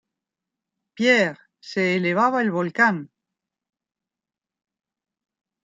[0.95, 3.11] Pierre se elevaba el volcán.